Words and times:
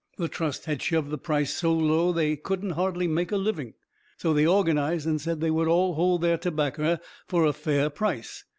The 0.17 0.27
trust 0.27 0.65
had 0.65 0.81
shoved 0.81 1.11
the 1.11 1.19
price 1.19 1.53
so 1.53 1.71
low 1.71 2.11
they 2.11 2.35
couldn't 2.35 2.71
hardly 2.71 3.07
make 3.07 3.31
a 3.31 3.37
living. 3.37 3.75
So 4.17 4.33
they 4.33 4.47
organized 4.47 5.05
and 5.05 5.21
said 5.21 5.41
they 5.41 5.51
would 5.51 5.67
all 5.67 5.93
hold 5.93 6.21
their 6.21 6.39
tobaccer 6.39 6.99
fur 7.27 7.45
a 7.45 7.53
fair 7.53 7.91
price. 7.91 8.43